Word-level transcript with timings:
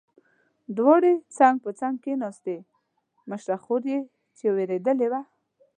دواړې 0.77 1.13
څنګ 1.37 1.55
په 1.65 1.69
څنګ 1.79 1.95
کېناستې، 2.03 2.55
مشره 3.29 3.57
خور 3.63 3.81
یې 3.91 3.99
چې 4.37 4.45
وېرېدلې 4.55 5.07
وه. 5.11 5.21